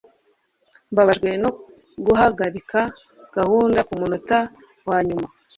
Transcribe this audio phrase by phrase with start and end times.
[0.91, 1.49] Mbabajwe no
[2.05, 2.79] guhagarika
[3.35, 4.37] gahunda kumunota
[4.87, 5.27] wanyuma.